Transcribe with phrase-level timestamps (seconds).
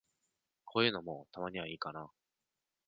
[0.65, 2.09] こういうのも、たまにはいいかな。